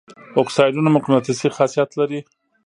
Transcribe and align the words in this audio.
اکسایدونه 0.41 0.89
مقناطیسي 0.95 1.49
خاصیت 1.55 1.89
لري. 1.99 2.19